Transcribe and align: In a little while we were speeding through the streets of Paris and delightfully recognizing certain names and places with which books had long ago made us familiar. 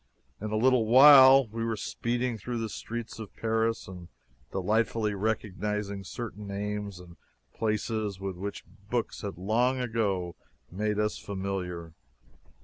In 0.41 0.49
a 0.49 0.57
little 0.57 0.87
while 0.87 1.45
we 1.49 1.63
were 1.63 1.77
speeding 1.77 2.35
through 2.35 2.57
the 2.57 2.69
streets 2.69 3.19
of 3.19 3.35
Paris 3.35 3.87
and 3.87 4.07
delightfully 4.51 5.13
recognizing 5.13 6.03
certain 6.03 6.47
names 6.47 6.99
and 6.99 7.17
places 7.53 8.19
with 8.19 8.35
which 8.35 8.65
books 8.89 9.21
had 9.21 9.37
long 9.37 9.79
ago 9.79 10.35
made 10.71 10.97
us 10.97 11.19
familiar. 11.19 11.93